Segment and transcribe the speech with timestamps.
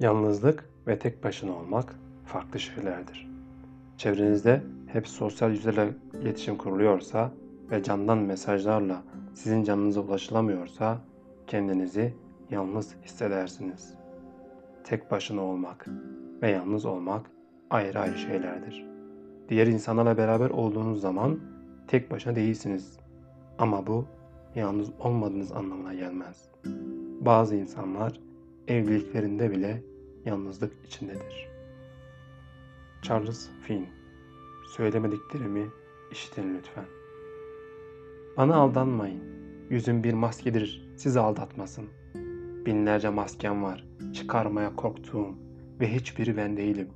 [0.00, 1.94] Yalnızlık ve tek başına olmak
[2.24, 3.30] farklı şeylerdir.
[3.96, 7.32] Çevrenizde hep sosyal yüzlerle iletişim kuruluyorsa
[7.70, 9.02] ve candan mesajlarla
[9.34, 10.98] sizin canınıza ulaşılamıyorsa
[11.46, 12.14] kendinizi
[12.50, 13.94] yalnız hissedersiniz.
[14.84, 15.86] Tek başına olmak
[16.42, 17.30] ve yalnız olmak
[17.70, 18.86] ayrı ayrı şeylerdir.
[19.48, 21.40] Diğer insanlarla beraber olduğunuz zaman
[21.88, 22.98] tek başına değilsiniz.
[23.58, 24.04] Ama bu
[24.54, 26.48] yalnız olmadığınız anlamına gelmez.
[27.20, 28.20] Bazı insanlar
[28.68, 29.89] evliliklerinde bile
[30.24, 31.48] yalnızlık içindedir.
[33.02, 34.00] Charles Finn
[34.70, 35.66] Söylemediklerimi
[36.12, 36.84] işitin lütfen.
[38.36, 39.20] Bana aldanmayın.
[39.70, 41.84] Yüzüm bir maskedir, sizi aldatmasın.
[42.66, 45.34] Binlerce maskem var, çıkarmaya korktuğum
[45.80, 46.88] ve hiçbiri ben değilim.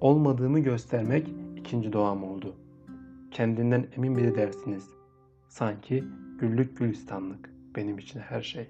[0.00, 2.56] Olmadığımı göstermek ikinci doğam oldu.
[3.30, 4.90] Kendinden emin biri dersiniz.
[5.48, 6.04] Sanki
[6.40, 8.66] güllük gülistanlık benim için her şey.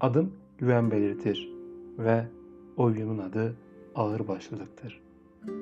[0.00, 1.61] Adım güven belirtir
[1.98, 2.24] ve
[2.76, 3.56] oyunun adı
[3.94, 5.00] ağırbaşlılıktır.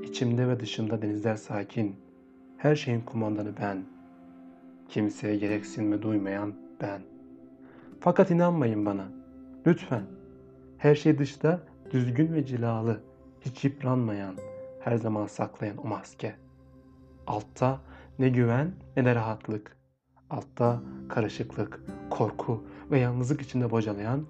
[0.03, 1.97] İçimde ve dışımda denizler sakin.
[2.57, 3.85] Her şeyin kumandanı ben.
[4.89, 7.03] Kimseye gereksinme duymayan ben.
[8.01, 9.09] Fakat inanmayın bana.
[9.67, 10.03] Lütfen.
[10.79, 13.01] Her şey dışta düzgün ve cilalı,
[13.41, 14.35] hiç yıpranmayan,
[14.81, 16.35] her zaman saklayan o maske.
[17.27, 17.81] Altta
[18.19, 19.77] ne güven ne de rahatlık.
[20.31, 24.27] Altta karışıklık, korku ve yalnızlık içinde bocalayan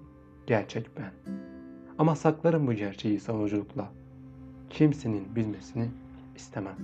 [0.47, 1.41] gerçek ben.
[1.97, 3.89] Ama saklarım bu gerçeği savunuculukla.
[4.69, 5.87] Kimsenin bilmesini
[6.35, 6.75] istemem.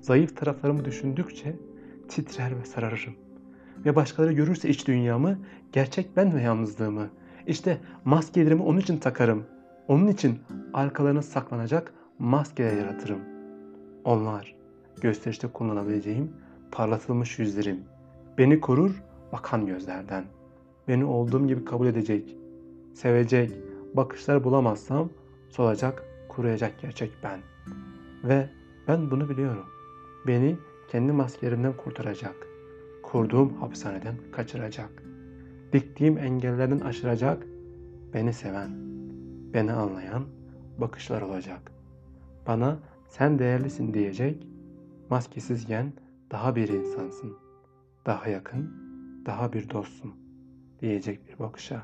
[0.00, 1.56] Zayıf taraflarımı düşündükçe
[2.08, 3.14] titrer ve sararırım.
[3.84, 5.38] Ve başkaları görürse iç dünyamı,
[5.72, 7.08] gerçek ben ve yalnızlığımı.
[7.46, 9.44] İşte maskelerimi onun için takarım.
[9.88, 10.38] Onun için
[10.74, 13.20] arkalarına saklanacak maskeler yaratırım.
[14.04, 14.54] Onlar
[15.00, 16.32] gösterişte kullanabileceğim
[16.72, 17.80] parlatılmış yüzlerim.
[18.38, 20.24] Beni korur bakan gözlerden.
[20.88, 22.36] Beni olduğum gibi kabul edecek,
[22.94, 23.52] sevecek,
[23.94, 25.10] bakışlar bulamazsam
[25.48, 27.40] solacak, kuruyacak gerçek ben.
[28.24, 28.48] Ve
[28.88, 29.66] ben bunu biliyorum.
[30.26, 30.56] Beni
[30.90, 32.34] kendi maskelerimden kurtaracak.
[33.02, 35.02] Kurduğum hapishaneden kaçıracak.
[35.72, 37.46] Diktiğim engellerden aşıracak.
[38.14, 38.70] Beni seven,
[39.54, 40.24] beni anlayan
[40.78, 41.72] bakışlar olacak.
[42.46, 42.78] Bana
[43.08, 44.46] sen değerlisin diyecek.
[45.10, 45.92] Maskesizken
[46.30, 47.36] daha bir insansın.
[48.06, 48.74] Daha yakın,
[49.26, 50.14] daha bir dostsun
[50.80, 51.82] diyecek bir bakışa.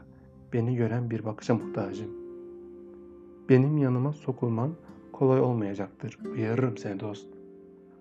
[0.52, 2.10] Beni gören bir bakışa muhtacım.
[3.48, 4.74] Benim yanıma sokulman
[5.12, 6.18] kolay olmayacaktır.
[6.32, 7.26] Uyarırım seni dost.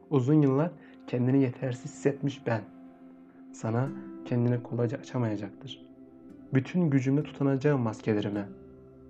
[0.09, 0.71] Uzun yıllar
[1.07, 2.61] kendini yetersiz hissetmiş ben.
[3.53, 3.89] Sana
[4.25, 5.85] kendini kolayca açamayacaktır.
[6.53, 8.49] Bütün gücümle tutunacağım maskelerime.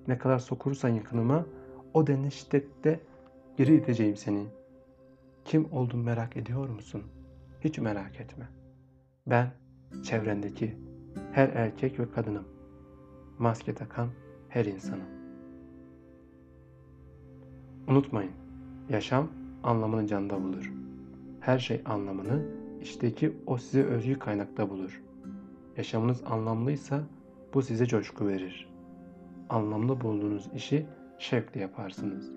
[0.08, 1.46] Ne kadar sokursan yakınıma
[1.94, 3.00] o denli şiddette
[3.58, 4.46] geri iteceğim seni.
[5.46, 7.04] Kim oldun merak ediyor musun?
[7.62, 8.46] Hiç merak etme.
[9.28, 9.52] Ben
[10.04, 10.78] çevrendeki
[11.32, 12.55] her erkek ve kadınım.
[13.40, 14.10] Maske takan
[14.50, 15.08] her insanım.
[17.88, 18.32] Unutmayın,
[18.90, 19.28] yaşam
[19.64, 20.74] anlamını canda bulur.
[21.40, 22.46] Her şey anlamını
[22.82, 25.04] içteki o size özgü kaynakta bulur.
[25.78, 27.04] Yaşamınız anlamlıysa
[27.54, 28.70] bu size coşku verir.
[29.50, 30.86] Anlamlı bulduğunuz işi
[31.20, 32.32] şevkle yaparsınız.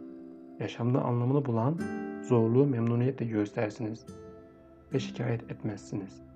[0.61, 1.81] Yaşamda anlamını bulan
[2.23, 4.07] zorluğu memnuniyetle göstersiniz
[4.95, 6.28] ve şikayet etmezsiniz.